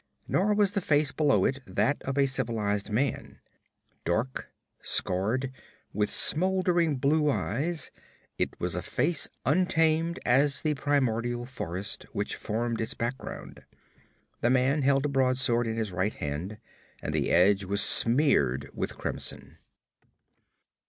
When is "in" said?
15.67-15.77